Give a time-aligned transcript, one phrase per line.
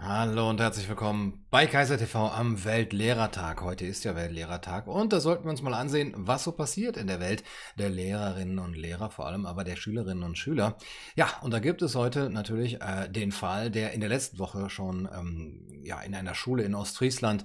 [0.00, 3.62] Hallo und herzlich willkommen bei Kaiser TV am Weltlehrertag.
[3.62, 7.08] Heute ist ja Weltlehrertag und da sollten wir uns mal ansehen, was so passiert in
[7.08, 7.42] der Welt
[7.80, 10.76] der Lehrerinnen und Lehrer, vor allem aber der Schülerinnen und Schüler.
[11.16, 14.70] Ja, und da gibt es heute natürlich äh, den Fall, der in der letzten Woche
[14.70, 17.44] schon ähm, ja, in einer Schule in Ostfriesland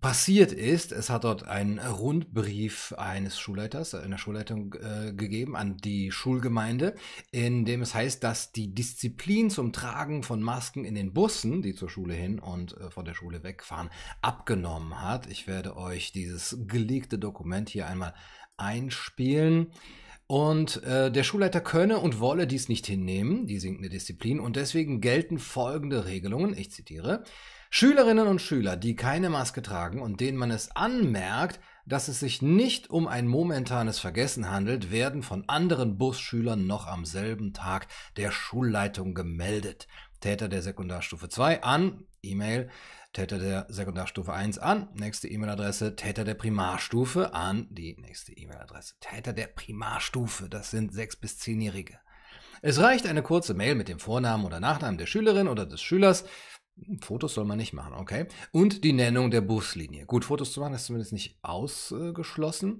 [0.00, 6.12] passiert ist, es hat dort einen Rundbrief eines Schulleiters, einer Schulleitung äh, gegeben an die
[6.12, 6.94] Schulgemeinde,
[7.30, 11.74] in dem es heißt, dass die Disziplin zum Tragen von Masken in den Bussen, die
[11.74, 15.26] zur Schule hin und äh, von der Schule wegfahren, abgenommen hat.
[15.26, 18.14] Ich werde euch dieses gelegte Dokument hier einmal
[18.56, 19.72] einspielen.
[20.26, 25.00] Und äh, der Schulleiter könne und wolle dies nicht hinnehmen, die sinkende Disziplin, und deswegen
[25.00, 27.24] gelten folgende Regelungen, ich zitiere,
[27.70, 32.42] Schülerinnen und Schüler, die keine Maske tragen und denen man es anmerkt, dass es sich
[32.42, 38.30] nicht um ein momentanes Vergessen handelt, werden von anderen Busschülern noch am selben Tag der
[38.30, 39.86] Schulleitung gemeldet.
[40.20, 42.70] Täter der Sekundarstufe 2 an, E-Mail,
[43.12, 48.94] Täter der Sekundarstufe 1 an, nächste E-Mail-Adresse, Täter der Primarstufe an, die nächste E-Mail-Adresse.
[49.00, 51.98] Täter der Primarstufe, das sind 6- bis 10-Jährige.
[52.60, 56.24] Es reicht eine kurze Mail mit dem Vornamen oder Nachnamen der Schülerin oder des Schülers,
[57.00, 58.26] Fotos soll man nicht machen, okay.
[58.52, 60.06] Und die Nennung der Buslinie.
[60.06, 62.78] Gut, Fotos zu machen ist zumindest nicht ausgeschlossen.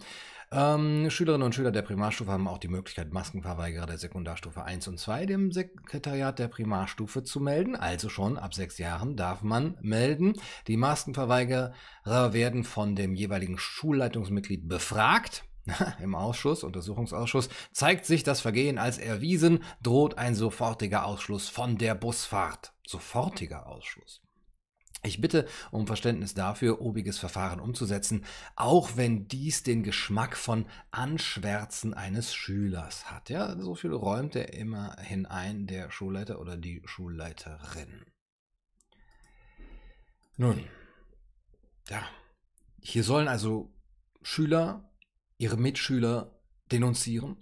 [0.51, 4.99] Ähm, Schülerinnen und Schüler der Primarstufe haben auch die Möglichkeit, Maskenverweigerer der Sekundarstufe 1 und
[4.99, 7.77] 2 dem Sekretariat der Primarstufe zu melden.
[7.77, 10.35] Also schon ab sechs Jahren darf man melden.
[10.67, 15.45] Die Maskenverweigerer werden von dem jeweiligen Schulleitungsmitglied befragt.
[16.03, 21.95] Im Ausschuss, Untersuchungsausschuss, zeigt sich das Vergehen als erwiesen, droht ein sofortiger Ausschluss von der
[21.95, 22.73] Busfahrt.
[22.87, 24.23] Sofortiger Ausschluss.
[25.05, 28.25] Ich bitte um Verständnis dafür, obiges Verfahren umzusetzen,
[28.57, 33.31] auch wenn dies den Geschmack von Anschwärzen eines Schülers hat.
[33.31, 38.07] Ja, so viel räumt er immerhin ein, der Schulleiter oder die Schulleiterin.
[40.37, 40.65] Nun,
[41.89, 42.03] ja,
[42.81, 43.73] hier sollen also
[44.23, 44.88] Schüler
[45.39, 46.39] ihre Mitschüler
[46.71, 47.37] denunzieren.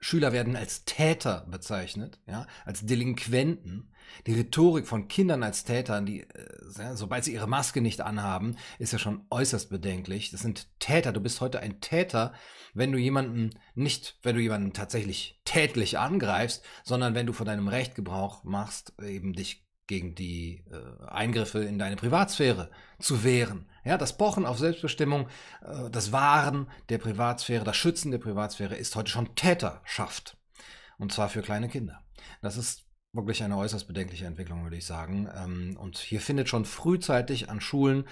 [0.00, 3.92] Schüler werden als Täter bezeichnet, ja, als Delinquenten.
[4.26, 8.92] Die Rhetorik von Kindern als Tätern, die, äh, sobald sie ihre Maske nicht anhaben, ist
[8.92, 10.32] ja schon äußerst bedenklich.
[10.32, 11.12] Das sind Täter.
[11.12, 12.34] Du bist heute ein Täter,
[12.74, 17.68] wenn du jemanden nicht, wenn du jemanden tatsächlich tätlich angreifst, sondern wenn du von deinem
[17.68, 23.66] Recht Gebrauch machst, eben dich gegen die äh, Eingriffe in deine Privatsphäre zu wehren.
[23.84, 25.28] Ja, das Pochen auf Selbstbestimmung,
[25.62, 30.36] äh, das Wahren der Privatsphäre, das Schützen der Privatsphäre ist heute schon Täterschaft.
[30.98, 32.00] Und zwar für kleine Kinder.
[32.42, 35.28] Das ist wirklich eine äußerst bedenkliche Entwicklung, würde ich sagen.
[35.34, 38.06] Ähm, und hier findet schon frühzeitig an Schulen,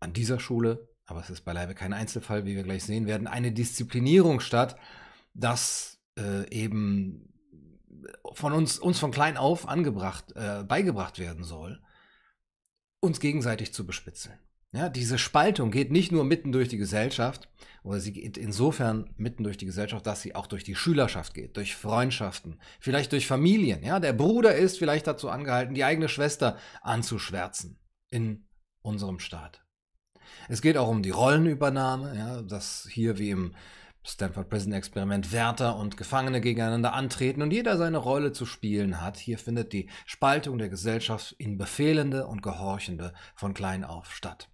[0.00, 3.52] an dieser Schule, aber es ist beileibe kein Einzelfall, wie wir gleich sehen werden, eine
[3.52, 4.76] Disziplinierung statt,
[5.34, 7.31] dass äh, eben
[8.32, 11.80] von uns, uns von klein auf angebracht, äh, beigebracht werden soll,
[13.00, 14.38] uns gegenseitig zu bespitzeln.
[14.74, 17.48] Ja, diese Spaltung geht nicht nur mitten durch die Gesellschaft,
[17.82, 21.58] oder sie geht insofern mitten durch die Gesellschaft, dass sie auch durch die Schülerschaft geht,
[21.58, 23.82] durch Freundschaften, vielleicht durch Familien.
[23.82, 27.78] Ja, der Bruder ist vielleicht dazu angehalten, die eigene Schwester anzuschwärzen
[28.10, 28.46] in
[28.80, 29.62] unserem Staat.
[30.48, 33.54] Es geht auch um die Rollenübernahme, ja, dass hier wie im
[34.04, 39.16] Stanford Prison Experiment Wärter und Gefangene gegeneinander antreten und jeder seine Rolle zu spielen hat.
[39.16, 44.48] Hier findet die Spaltung der Gesellschaft in Befehlende und Gehorchende von klein auf statt.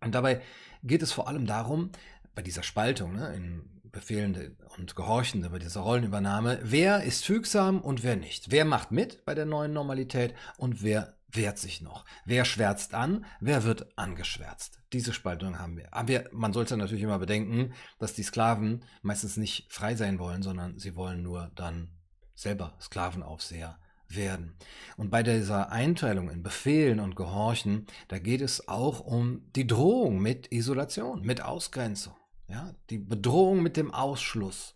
[0.00, 0.42] Und dabei
[0.82, 1.90] geht es vor allem darum,
[2.34, 8.02] bei dieser Spaltung ne, in Befehlende und Gehorchende, bei dieser Rollenübernahme, wer ist fügsam und
[8.02, 8.50] wer nicht.
[8.50, 12.04] Wer macht mit bei der neuen Normalität und wer wehrt sich noch.
[12.24, 14.80] Wer schwärzt an, wer wird angeschwärzt.
[14.92, 15.92] Diese Spaltung haben wir.
[15.92, 20.78] Aber man sollte natürlich immer bedenken, dass die Sklaven meistens nicht frei sein wollen, sondern
[20.78, 21.88] sie wollen nur dann
[22.34, 23.78] selber Sklavenaufseher
[24.08, 24.56] werden.
[24.96, 30.20] Und bei dieser Einteilung in Befehlen und Gehorchen, da geht es auch um die Drohung
[30.20, 32.14] mit Isolation, mit Ausgrenzung.
[32.48, 34.73] Ja, die Bedrohung mit dem Ausschluss.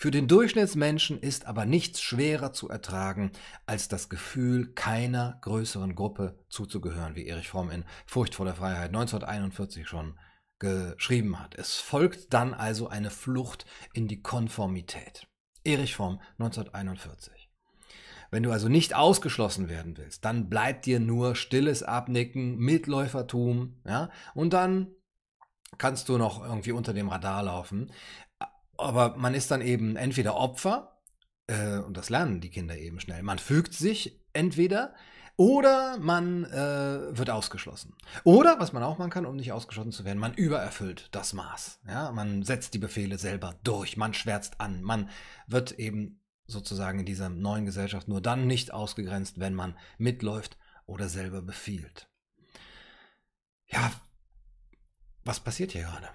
[0.00, 3.32] Für den Durchschnittsmenschen ist aber nichts schwerer zu ertragen
[3.66, 10.16] als das Gefühl, keiner größeren Gruppe zuzugehören, wie Erich Fromm in Furchtvoller Freiheit 1941 schon
[10.60, 11.56] geschrieben hat.
[11.56, 15.26] Es folgt dann also eine Flucht in die Konformität.
[15.64, 17.50] Erich Fromm 1941.
[18.30, 24.10] Wenn du also nicht ausgeschlossen werden willst, dann bleibt dir nur stilles Abnicken, Mitläufertum, ja,
[24.34, 24.94] und dann
[25.76, 27.90] kannst du noch irgendwie unter dem Radar laufen
[28.78, 30.98] aber man ist dann eben entweder Opfer,
[31.48, 33.22] äh, und das lernen die Kinder eben schnell.
[33.22, 34.94] Man fügt sich entweder
[35.36, 37.94] oder man äh, wird ausgeschlossen.
[38.24, 41.80] Oder, was man auch machen kann, um nicht ausgeschlossen zu werden, man übererfüllt das Maß.
[41.86, 42.10] Ja?
[42.10, 45.10] Man setzt die Befehle selber durch, man schwärzt an, man
[45.46, 51.08] wird eben sozusagen in dieser neuen Gesellschaft nur dann nicht ausgegrenzt, wenn man mitläuft oder
[51.08, 52.08] selber befiehlt.
[53.66, 53.92] Ja,
[55.24, 56.08] was passiert hier gerade?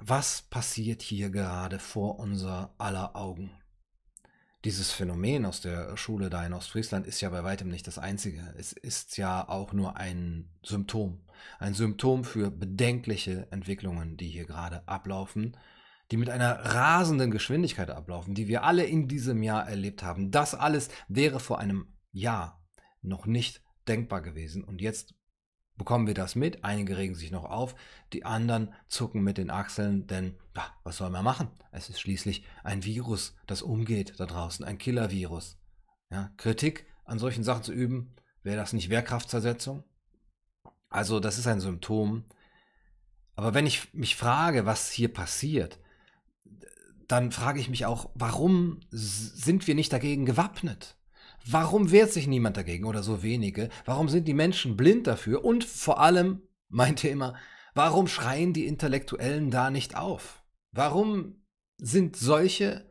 [0.00, 3.50] Was passiert hier gerade vor unser aller Augen?
[4.64, 8.54] Dieses Phänomen aus der Schule da in Ostfriesland ist ja bei weitem nicht das einzige.
[8.56, 11.20] Es ist ja auch nur ein Symptom.
[11.58, 15.56] Ein Symptom für bedenkliche Entwicklungen, die hier gerade ablaufen,
[16.12, 20.30] die mit einer rasenden Geschwindigkeit ablaufen, die wir alle in diesem Jahr erlebt haben.
[20.30, 22.64] Das alles wäre vor einem Jahr
[23.02, 24.62] noch nicht denkbar gewesen.
[24.62, 25.14] Und jetzt
[25.78, 26.64] bekommen wir das mit.
[26.64, 27.74] Einige regen sich noch auf,
[28.12, 31.48] die anderen zucken mit den Achseln, denn ja, was soll man machen?
[31.72, 35.56] Es ist schließlich ein Virus, das umgeht da draußen, ein Killer-Virus.
[36.10, 39.84] Ja, Kritik an solchen Sachen zu üben, wäre das nicht Wehrkraftzersetzung?
[40.90, 42.24] Also das ist ein Symptom.
[43.36, 45.78] Aber wenn ich mich frage, was hier passiert,
[47.06, 50.97] dann frage ich mich auch, warum sind wir nicht dagegen gewappnet?
[51.46, 53.68] Warum wehrt sich niemand dagegen oder so wenige?
[53.84, 55.44] Warum sind die Menschen blind dafür?
[55.44, 57.34] Und vor allem, meint ihr immer,
[57.74, 60.42] warum schreien die Intellektuellen da nicht auf?
[60.72, 61.42] Warum
[61.78, 62.86] sind solche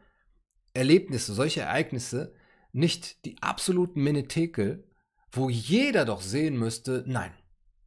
[0.74, 2.34] Erlebnisse, solche Ereignisse
[2.72, 4.88] nicht die absoluten Menetekel,
[5.32, 7.32] wo jeder doch sehen müsste, nein,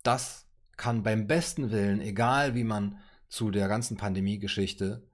[0.03, 0.47] das
[0.77, 2.99] kann beim besten Willen, egal wie man
[3.29, 5.09] zu der ganzen Pandemie-Geschichte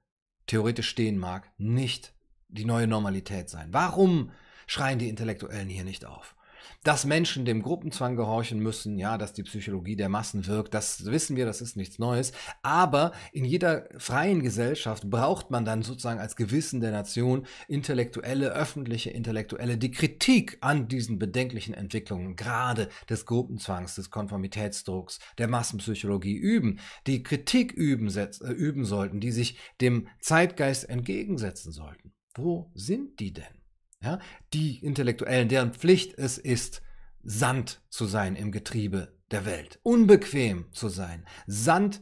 [0.47, 2.15] theoretisch stehen mag, nicht
[2.49, 3.69] die neue Normalität sein.
[3.73, 4.31] Warum
[4.67, 6.37] schreien die Intellektuellen hier nicht auf.
[6.83, 11.37] Dass Menschen dem Gruppenzwang gehorchen müssen, ja, dass die Psychologie der Massen wirkt, das wissen
[11.37, 12.33] wir, das ist nichts Neues.
[12.63, 19.11] Aber in jeder freien Gesellschaft braucht man dann sozusagen als Gewissen der Nation intellektuelle, öffentliche
[19.11, 26.79] Intellektuelle, die Kritik an diesen bedenklichen Entwicklungen, gerade des Gruppenzwangs, des Konformitätsdrucks, der Massenpsychologie üben,
[27.09, 32.13] die Kritik üben, äh, üben sollten, die sich dem Zeitgeist entgegensetzen sollten.
[32.37, 33.66] Wo sind die denn?
[34.03, 34.19] Ja?
[34.53, 36.83] Die Intellektuellen, deren Pflicht es ist,
[37.23, 42.01] Sand zu sein im Getriebe der Welt, unbequem zu sein, Sand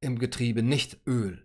[0.00, 1.44] im Getriebe, nicht Öl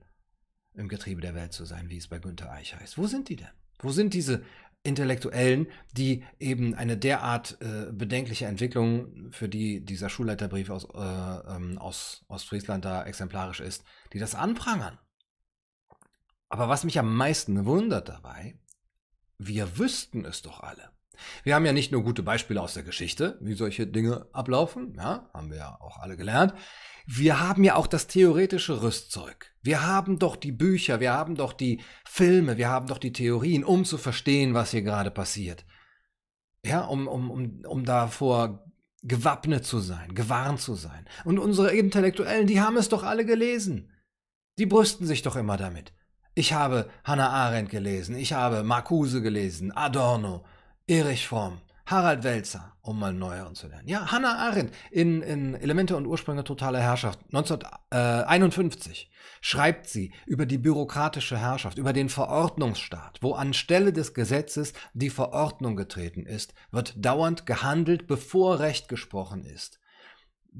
[0.74, 2.98] im Getriebe der Welt zu sein, wie es bei Günter Eich heißt.
[2.98, 3.48] Wo sind die denn?
[3.80, 4.44] Wo sind diese
[4.82, 11.78] Intellektuellen, die eben eine derart äh, bedenkliche Entwicklung, für die dieser Schulleiterbrief aus, äh, ähm,
[11.78, 14.98] aus Ostfriesland da exemplarisch ist, die das anprangern?
[16.48, 18.58] Aber was mich am meisten wundert dabei,
[19.40, 20.92] wir wüssten es doch alle.
[21.44, 25.30] Wir haben ja nicht nur gute Beispiele aus der Geschichte, wie solche Dinge ablaufen, ja,
[25.34, 26.54] haben wir ja auch alle gelernt.
[27.06, 29.54] Wir haben ja auch das theoretische Rüstzeug.
[29.62, 33.64] Wir haben doch die Bücher, wir haben doch die Filme, wir haben doch die Theorien,
[33.64, 35.66] um zu verstehen, was hier gerade passiert.
[36.64, 38.66] Ja, um, um, um, um davor
[39.02, 41.08] gewappnet zu sein, gewarnt zu sein.
[41.24, 43.92] Und unsere Intellektuellen, die haben es doch alle gelesen.
[44.58, 45.94] Die brüsten sich doch immer damit.
[46.40, 50.46] Ich habe Hannah Arendt gelesen, ich habe Marcuse gelesen, Adorno,
[50.88, 53.90] Erich Fromm, Harald Welzer, um mal neueren zu lernen.
[53.90, 60.60] Ja, Hannah Arendt in, in Elemente und Ursprünge totaler Herrschaft 1951 schreibt sie über die
[60.60, 67.48] bürokratische Herrschaft, über den Verordnungsstaat, wo anstelle des Gesetzes die Verordnung getreten ist, wird dauernd
[67.48, 69.79] gehandelt, bevor Recht gesprochen ist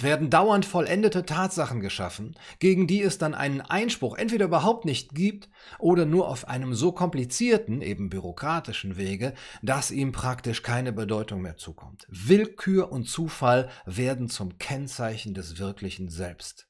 [0.02, 5.50] werden dauernd vollendete Tatsachen geschaffen, gegen die es dann einen Einspruch entweder überhaupt nicht gibt
[5.78, 11.58] oder nur auf einem so komplizierten, eben bürokratischen Wege, dass ihm praktisch keine Bedeutung mehr
[11.58, 12.06] zukommt.
[12.10, 16.68] Willkür und Zufall werden zum Kennzeichen des wirklichen Selbst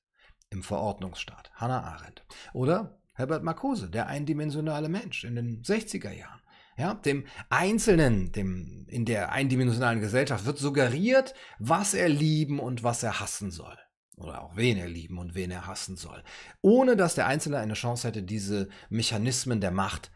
[0.50, 1.52] im Verordnungsstaat.
[1.54, 2.24] Hannah Arendt.
[2.54, 6.39] Oder Herbert Marcuse, der eindimensionale Mensch in den 60er Jahren.
[6.80, 13.04] Ja, dem Einzelnen, dem, in der eindimensionalen Gesellschaft wird suggeriert, was er lieben und was
[13.04, 13.78] er hassen soll.
[14.16, 16.24] Oder auch wen er lieben und wen er hassen soll.
[16.62, 20.10] Ohne dass der Einzelne eine Chance hätte, diese Mechanismen der Macht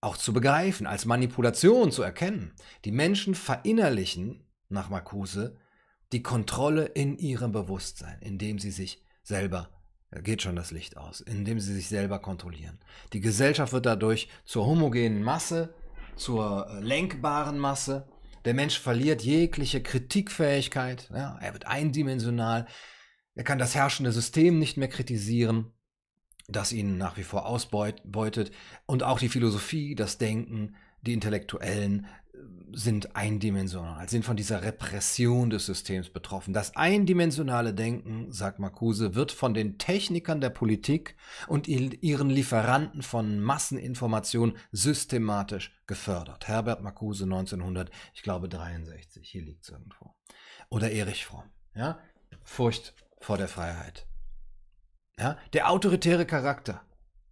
[0.00, 2.52] auch zu begreifen, als Manipulation zu erkennen.
[2.84, 5.56] Die Menschen verinnerlichen, nach Marcuse,
[6.10, 9.70] die Kontrolle in ihrem Bewusstsein, indem sie sich selber
[10.10, 12.78] da geht schon das Licht aus, indem sie sich selber kontrollieren.
[13.12, 15.74] Die Gesellschaft wird dadurch zur homogenen Masse,
[16.18, 18.08] zur äh, lenkbaren Masse.
[18.44, 21.10] Der Mensch verliert jegliche Kritikfähigkeit.
[21.14, 22.66] Ja, er wird eindimensional.
[23.34, 25.72] Er kann das herrschende System nicht mehr kritisieren,
[26.48, 28.52] das ihn nach wie vor ausbeutet.
[28.86, 32.06] Und auch die Philosophie, das Denken, die Intellektuellen
[32.72, 36.52] sind eindimensional, sind von dieser Repression des Systems betroffen.
[36.52, 41.16] Das eindimensionale Denken, sagt Marcuse, wird von den Technikern der Politik
[41.46, 46.46] und ihren Lieferanten von Masseninformation systematisch gefördert.
[46.46, 50.14] Herbert Marcuse 1900, ich glaube 63, hier liegt es irgendwo.
[50.68, 51.98] Oder Erich Fromm, ja?
[52.44, 54.06] Furcht vor der Freiheit.
[55.18, 55.38] Ja?
[55.54, 56.82] Der autoritäre Charakter,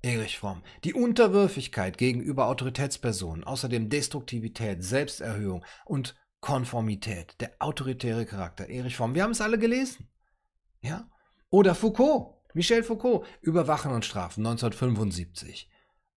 [0.03, 0.63] Erich Fromm.
[0.85, 9.15] Die Unterwürfigkeit gegenüber Autoritätspersonen, außerdem Destruktivität, Selbsterhöhung und Konformität, der autoritäre Charakter, Erich Fromm.
[9.15, 10.09] Wir haben es alle gelesen.
[10.81, 11.11] Ja?
[11.51, 15.69] Oder Foucault, Michel Foucault, Überwachen und Strafen 1975.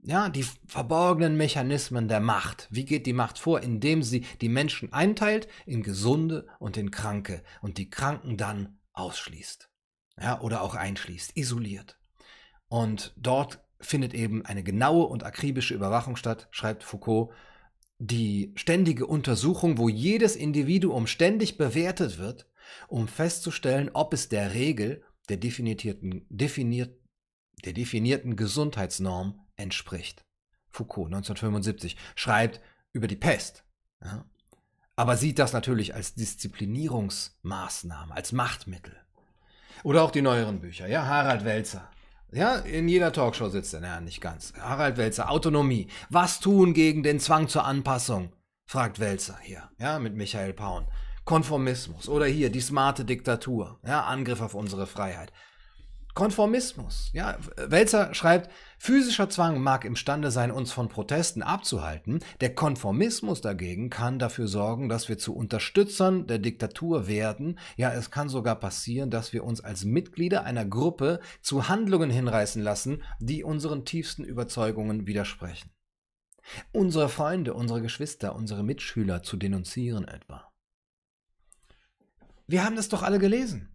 [0.02, 2.68] Ja, die verborgenen Mechanismen der Macht.
[2.72, 3.62] Wie geht die Macht vor?
[3.62, 9.70] Indem sie die Menschen einteilt in Gesunde und in Kranke und die Kranken dann ausschließt.
[10.22, 12.00] Ja, oder auch einschließt, isoliert.
[12.68, 17.34] Und dort findet eben eine genaue und akribische Überwachung statt, schreibt Foucault.
[17.98, 22.48] Die ständige Untersuchung, wo jedes Individuum ständig bewertet wird,
[22.88, 26.98] um festzustellen, ob es der Regel der definierten, definiert,
[27.66, 30.24] der definierten Gesundheitsnorm entspricht.
[30.70, 32.62] Foucault 1975 schreibt
[32.94, 33.64] über die Pest,
[34.02, 34.26] ja,
[34.96, 38.96] aber sieht das natürlich als Disziplinierungsmaßnahme, als Machtmittel.
[39.84, 41.90] Oder auch die neueren Bücher, ja, Harald Welzer.
[42.32, 44.54] Ja, in jeder Talkshow sitzt er, ja, nicht ganz.
[44.60, 45.88] Harald Welzer, Autonomie.
[46.10, 48.32] Was tun gegen den Zwang zur Anpassung?
[48.66, 50.88] fragt Welzer hier, ja, mit Michael Paun.
[51.26, 55.34] Konformismus oder hier die smarte Diktatur, ja, Angriff auf unsere Freiheit.
[56.20, 57.10] Konformismus.
[57.14, 62.20] Ja, Welzer schreibt, physischer Zwang mag imstande sein, uns von Protesten abzuhalten.
[62.42, 67.58] Der Konformismus dagegen kann dafür sorgen, dass wir zu Unterstützern der Diktatur werden.
[67.78, 72.62] Ja, es kann sogar passieren, dass wir uns als Mitglieder einer Gruppe zu Handlungen hinreißen
[72.62, 75.72] lassen, die unseren tiefsten Überzeugungen widersprechen.
[76.74, 80.52] Unsere Freunde, unsere Geschwister, unsere Mitschüler zu denunzieren etwa.
[82.46, 83.70] Wir haben das doch alle gelesen.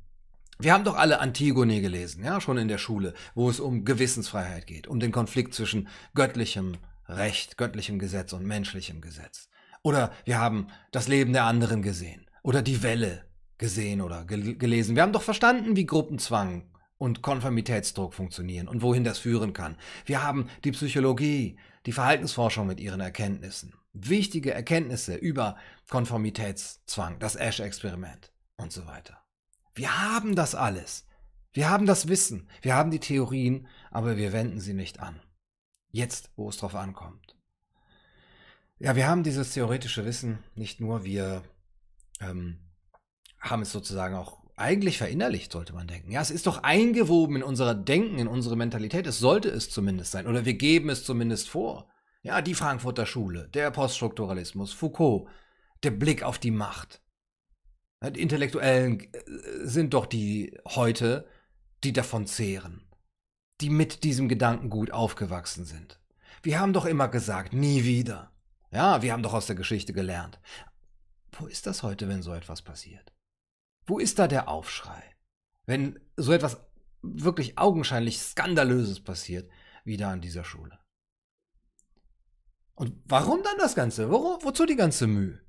[0.64, 4.66] Wir haben doch alle Antigone gelesen, ja, schon in der Schule, wo es um Gewissensfreiheit
[4.66, 9.50] geht, um den Konflikt zwischen göttlichem Recht, göttlichem Gesetz und menschlichem Gesetz.
[9.82, 13.26] Oder wir haben das Leben der anderen gesehen oder die Welle
[13.58, 14.96] gesehen oder gel gelesen.
[14.96, 16.64] Wir haben doch verstanden, wie Gruppenzwang
[16.96, 19.76] und Konformitätsdruck funktionieren und wohin das führen kann.
[20.06, 23.74] Wir haben die Psychologie, die Verhaltensforschung mit ihren Erkenntnissen.
[23.92, 25.58] Wichtige Erkenntnisse über
[25.90, 29.23] Konformitätszwang, das Ash-Experiment und so weiter.
[29.74, 31.06] Wir haben das alles.
[31.52, 35.20] Wir haben das Wissen, wir haben die Theorien, aber wir wenden sie nicht an.
[35.92, 37.36] Jetzt, wo es drauf ankommt.
[38.80, 41.44] Ja, wir haben dieses theoretische Wissen nicht nur, wir
[42.20, 42.58] ähm,
[43.38, 46.10] haben es sozusagen auch eigentlich verinnerlicht, sollte man denken.
[46.10, 49.06] Ja, es ist doch eingewoben in unser Denken, in unsere Mentalität.
[49.06, 50.26] Es sollte es zumindest sein.
[50.26, 51.88] Oder wir geben es zumindest vor.
[52.22, 55.28] Ja, die Frankfurter Schule, der Poststrukturalismus, Foucault,
[55.82, 57.00] der Blick auf die Macht.
[58.10, 59.20] Die Intellektuellen äh,
[59.62, 61.26] sind doch die heute,
[61.82, 62.84] die davon zehren,
[63.60, 66.00] die mit diesem Gedankengut aufgewachsen sind.
[66.42, 68.30] Wir haben doch immer gesagt, nie wieder.
[68.70, 70.40] Ja, wir haben doch aus der Geschichte gelernt.
[71.32, 73.12] Wo ist das heute, wenn so etwas passiert?
[73.86, 75.02] Wo ist da der Aufschrei?
[75.66, 76.58] Wenn so etwas
[77.02, 79.50] wirklich augenscheinlich Skandalöses passiert,
[79.84, 80.78] wie da an dieser Schule.
[82.74, 84.10] Und warum dann das Ganze?
[84.10, 85.43] Wo, wozu die ganze Mühe?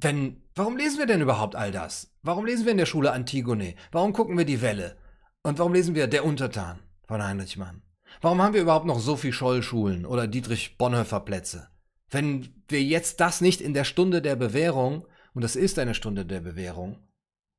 [0.00, 2.14] Wenn, warum lesen wir denn überhaupt all das?
[2.22, 3.74] Warum lesen wir in der Schule Antigone?
[3.90, 4.96] Warum gucken wir die Welle?
[5.42, 7.82] Und warum lesen wir Der Untertan von Heinrich Mann?
[8.20, 11.68] Warum haben wir überhaupt noch Sophie Scholl-Schulen oder Dietrich Bonhoeffer Plätze?
[12.10, 16.24] Wenn wir jetzt das nicht in der Stunde der Bewährung, und das ist eine Stunde
[16.24, 16.98] der Bewährung,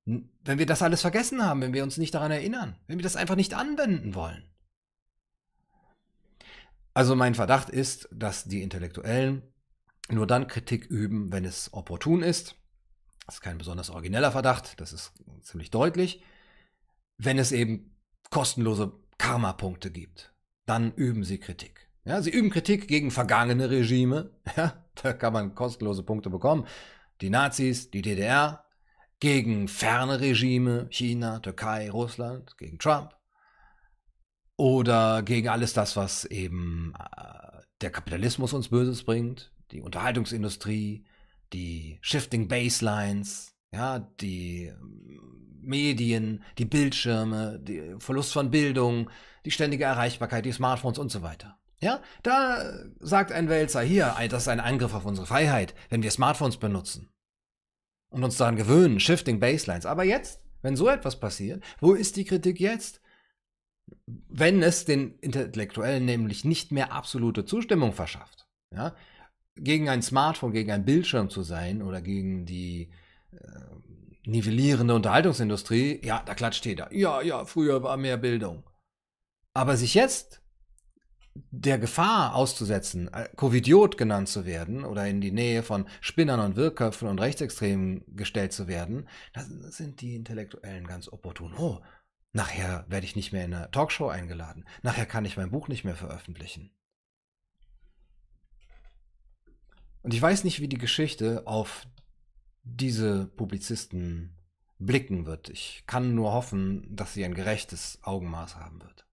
[0.05, 3.15] wenn wir das alles vergessen haben, wenn wir uns nicht daran erinnern, wenn wir das
[3.15, 4.43] einfach nicht anwenden wollen.
[6.93, 9.43] Also mein Verdacht ist, dass die Intellektuellen
[10.12, 12.56] nur dann Kritik üben, wenn es opportun ist.
[13.25, 16.24] Das ist kein besonders origineller Verdacht, das ist ziemlich deutlich.
[17.18, 17.96] Wenn es eben
[18.32, 20.34] kostenlose Karma-Punkte gibt,
[20.66, 21.89] dann üben sie Kritik.
[22.06, 24.32] Ja, sie üben Kritik gegen vergangene Regime.
[24.58, 26.66] Ja, da kann man kostenlose Punkte bekommen.
[27.22, 28.66] Die Nazis, die DDR,
[29.20, 33.16] gegen ferne Regime, China, Türkei, Russland, gegen Trump.
[34.56, 41.06] Oder gegen alles das, was eben äh, der Kapitalismus uns Böses bringt, die Unterhaltungsindustrie,
[41.54, 49.10] die Shifting Baselines, ja, die ähm, Medien, die Bildschirme, der Verlust von Bildung,
[49.46, 51.60] die ständige Erreichbarkeit, die Smartphones und so weiter.
[51.82, 56.12] Ja, da sagt ein Wälzer, hier, das ist ein Angriff auf unsere Freiheit, wenn wir
[56.12, 57.10] Smartphones benutzen
[58.10, 59.86] und uns daran gewöhnen, Shifting Baselines.
[59.86, 63.02] Aber jetzt, wenn so etwas passiert, wo ist die Kritik jetzt?
[64.06, 68.94] Wenn es den Intellektuellen nämlich nicht mehr absolute Zustimmung verschafft, ja,
[69.63, 72.89] gegen ein Smartphone, gegen einen Bildschirm zu sein oder gegen die
[73.32, 73.38] äh,
[74.25, 76.94] nivellierende Unterhaltungsindustrie, ja, da klatscht jeder.
[76.94, 78.63] Ja, ja, früher war mehr Bildung.
[79.54, 80.42] Aber sich jetzt
[81.51, 86.56] der Gefahr auszusetzen, äh, Covidiot genannt zu werden oder in die Nähe von Spinnern und
[86.56, 91.54] Wirrköpfen und Rechtsextremen gestellt zu werden, da sind die Intellektuellen ganz opportun.
[91.58, 91.80] Oh,
[92.34, 94.66] nachher werde ich nicht mehr in eine Talkshow eingeladen.
[94.82, 96.72] Nachher kann ich mein Buch nicht mehr veröffentlichen.
[100.10, 101.86] Und ich weiß nicht, wie die Geschichte auf
[102.63, 104.36] diese Publizisten
[104.80, 105.50] blicken wird.
[105.50, 109.06] Ich kann nur hoffen, dass sie ein gerechtes Augenmaß haben wird.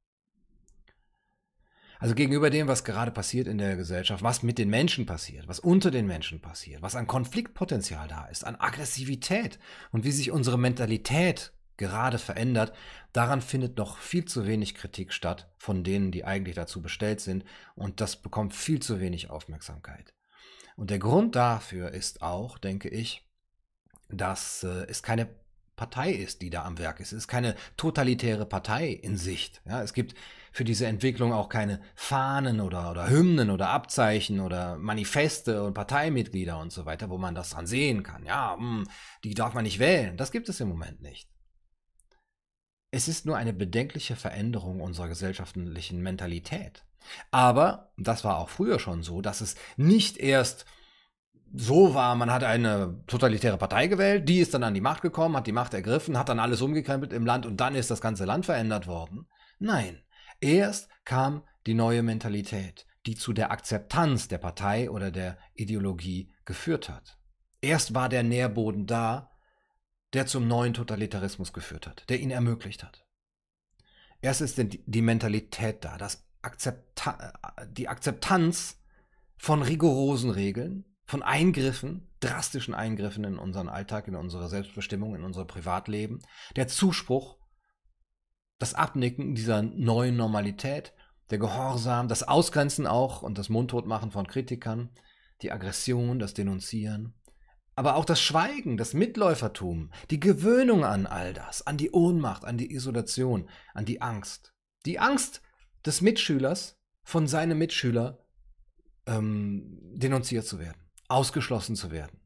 [1.98, 5.60] Also gegenüber dem, was gerade passiert in der Gesellschaft, was mit den Menschen passiert, was
[5.60, 9.58] unter den Menschen passiert, was an Konfliktpotenzial da ist, an Aggressivität
[9.92, 12.72] und wie sich unsere Mentalität gerade verändert,
[13.12, 17.44] daran findet noch viel zu wenig Kritik statt von denen, die eigentlich dazu bestellt sind
[17.74, 20.14] und das bekommt viel zu wenig Aufmerksamkeit.
[20.76, 23.26] Und der Grund dafür ist auch, denke ich,
[24.08, 25.28] dass äh, es keine
[25.74, 27.12] Partei ist, die da am Werk ist.
[27.12, 29.60] Es ist keine totalitäre Partei in Sicht.
[29.66, 30.14] Ja, es gibt
[30.50, 36.58] für diese Entwicklung auch keine Fahnen oder, oder Hymnen oder Abzeichen oder Manifeste und Parteimitglieder
[36.58, 38.24] und so weiter, wo man das dran sehen kann.
[38.24, 38.88] Ja, hm,
[39.22, 40.16] die darf man nicht wählen.
[40.16, 41.28] Das gibt es im Moment nicht.
[42.90, 46.85] Es ist nur eine bedenkliche Veränderung unserer gesellschaftlichen Mentalität.
[47.30, 50.66] Aber das war auch früher schon so, dass es nicht erst
[51.52, 55.36] so war, man hat eine totalitäre Partei gewählt, die ist dann an die Macht gekommen,
[55.36, 58.24] hat die Macht ergriffen, hat dann alles umgekrempelt im Land und dann ist das ganze
[58.24, 59.26] Land verändert worden.
[59.58, 60.02] Nein,
[60.40, 66.88] erst kam die neue Mentalität, die zu der Akzeptanz der Partei oder der Ideologie geführt
[66.88, 67.18] hat.
[67.60, 69.30] Erst war der Nährboden da,
[70.12, 73.04] der zum neuen Totalitarismus geführt hat, der ihn ermöglicht hat.
[74.20, 77.32] Erst ist die Mentalität da, das Akzepta
[77.68, 78.80] die Akzeptanz
[79.36, 85.44] von rigorosen Regeln, von Eingriffen, drastischen Eingriffen in unseren Alltag, in unsere Selbstbestimmung, in unser
[85.44, 86.20] Privatleben,
[86.56, 87.36] der Zuspruch,
[88.58, 90.94] das Abnicken dieser neuen Normalität,
[91.30, 94.90] der Gehorsam, das Ausgrenzen auch und das Mundtotmachen von Kritikern,
[95.42, 97.14] die Aggression, das Denunzieren,
[97.74, 102.56] aber auch das Schweigen, das Mitläufertum, die Gewöhnung an all das, an die Ohnmacht, an
[102.56, 104.54] die Isolation, an die Angst.
[104.86, 105.42] Die Angst
[105.86, 108.26] des Mitschülers, von seinem Mitschüler
[109.06, 112.20] ähm, denunziert zu werden ausgeschlossen zu werden.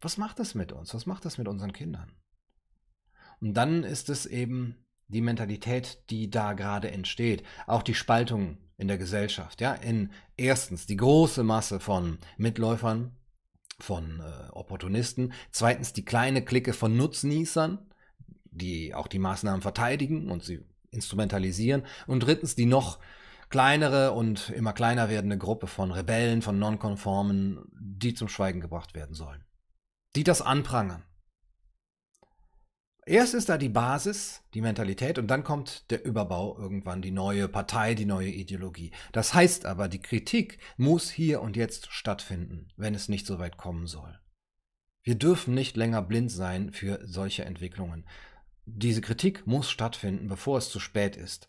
[0.00, 0.94] Was macht das mit uns?
[0.94, 2.12] Was macht das mit unseren Kindern?
[3.40, 8.88] Und dann ist es eben die Mentalität, die da gerade entsteht, auch die Spaltung in
[8.88, 13.16] der Gesellschaft, ja, in erstens die große Masse von Mitläufern,
[13.78, 17.90] von äh, Opportunisten, zweitens die kleine Clique von Nutznießern,
[18.44, 23.00] die auch die Maßnahmen verteidigen und sie instrumentalisieren und drittens die noch
[23.48, 29.14] kleinere und immer kleiner werdende Gruppe von Rebellen, von Nonkonformen, die zum Schweigen gebracht werden
[29.14, 29.44] sollen.
[30.16, 31.02] Die das anprangern.
[33.04, 37.48] Erst ist da die Basis, die Mentalität, und dann kommt der Überbau, irgendwann die neue
[37.48, 38.92] Partei, die neue Ideologie.
[39.10, 43.56] Das heißt aber, die Kritik muss hier und jetzt stattfinden, wenn es nicht so weit
[43.56, 44.20] kommen soll.
[45.02, 48.06] Wir dürfen nicht länger blind sein für solche Entwicklungen.
[48.64, 51.48] Diese Kritik muss stattfinden, bevor es zu spät ist.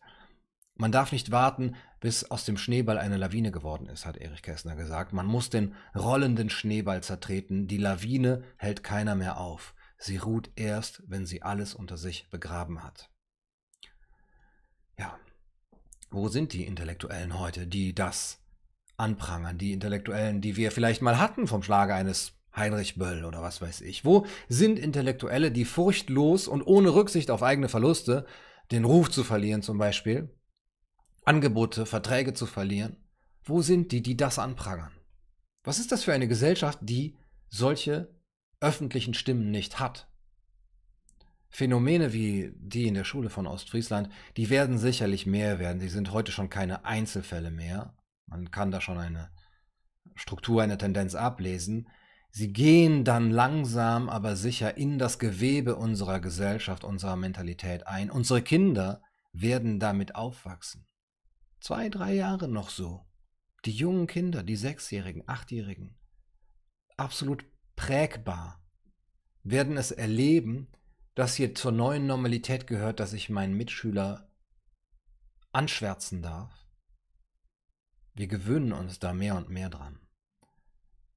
[0.76, 4.76] Man darf nicht warten, bis aus dem Schneeball eine Lawine geworden ist, hat Erich Kästner
[4.76, 5.14] gesagt.
[5.14, 7.68] Man muss den rollenden Schneeball zertreten.
[7.68, 9.76] Die Lawine hält keiner mehr auf.
[9.98, 13.12] Sie ruht erst, wenn sie alles unter sich begraben hat.
[14.98, 15.18] Ja,
[16.10, 18.44] wo sind die Intellektuellen heute, die das
[18.98, 19.58] anprangern?
[19.58, 23.82] Die Intellektuellen, die wir vielleicht mal hatten vom Schlage eines Heinrich Böll oder was weiß
[23.82, 24.06] ich.
[24.06, 28.26] Wo sind Intellektuelle, die furchtlos und ohne Rücksicht auf eigene Verluste,
[28.72, 30.30] den Ruf zu verlieren zum Beispiel,
[31.26, 32.98] Angebote, Verträge zu verlieren?
[33.44, 34.92] Wo sind die, die das anprangern?
[35.64, 37.18] Was ist das für eine Gesellschaft, die
[37.50, 38.14] solche
[38.60, 40.08] öffentlichen Stimmen nicht hat?
[41.50, 45.80] Phänomene wie die in der Schule von Ostfriesland, die werden sicherlich mehr werden.
[45.80, 47.96] Sie sind heute schon keine Einzelfälle mehr.
[48.26, 49.30] Man kann da schon eine
[50.16, 51.88] Struktur, eine Tendenz ablesen.
[52.36, 58.10] Sie gehen dann langsam, aber sicher in das Gewebe unserer Gesellschaft, unserer Mentalität ein.
[58.10, 60.86] Unsere Kinder werden damit aufwachsen
[61.64, 63.06] zwei, drei Jahre noch so.
[63.66, 65.98] Die jungen Kinder, die Sechsjährigen, Achtjährigen,
[66.98, 68.62] absolut prägbar,
[69.44, 70.68] werden es erleben,
[71.16, 74.30] dass hier zur neuen Normalität gehört, dass ich meinen Mitschüler
[75.54, 76.68] anschwärzen darf.
[78.14, 80.03] Wir gewöhnen uns da mehr und mehr dran.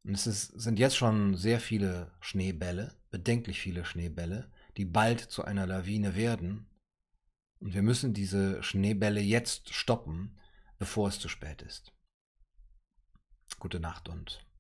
[0.06, 5.44] Und es ist, sind jetzt schon sehr viele Schneebälle, bedenklich viele Schneebälle, die bald zu
[5.44, 6.66] einer Lawine werden,
[7.58, 10.38] und wir müssen diese Schneebälle jetzt stoppen,
[10.78, 11.92] bevor es zu spät ist.
[13.58, 14.46] Gute Nacht und